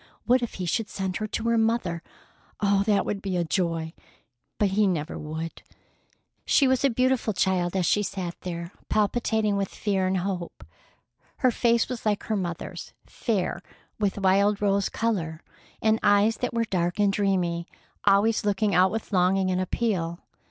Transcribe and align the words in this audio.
What 0.25 0.41
if 0.41 0.55
he 0.55 0.65
should 0.65 0.89
send 0.89 1.17
her 1.17 1.27
to 1.27 1.43
her 1.49 1.59
mother! 1.59 2.01
Oh, 2.59 2.81
that 2.87 3.05
would 3.05 3.21
be 3.21 3.43
joy!—but 3.43 4.69
he 4.69 4.87
never 4.87 5.15
would. 5.15 5.61
She 6.43 6.67
was 6.67 6.83
a 6.83 6.89
beautiful 6.89 7.33
child 7.33 7.75
as 7.75 7.85
she 7.85 8.01
sat 8.01 8.33
there 8.41 8.71
palpitating 8.89 9.57
with 9.57 9.67
fear 9.69 10.07
and 10.07 10.17
hope. 10.17 10.65
Her 11.37 11.51
face 11.51 11.87
was 11.87 12.03
like 12.03 12.23
her 12.23 12.35
mother's, 12.35 12.93
fair, 13.05 13.61
with 13.99 14.17
wild 14.17 14.59
rose 14.59 14.89
color, 14.89 15.39
and 15.83 15.99
eyes 16.01 16.37
that 16.37 16.51
were 16.51 16.65
dark 16.65 16.97
and 16.99 17.13
dreamy, 17.13 17.67
always 18.03 18.43
looking 18.43 18.73
out 18.73 18.89
with 18.89 19.13
longing 19.13 19.51
and 19.51 19.61
appeal. 19.61 20.17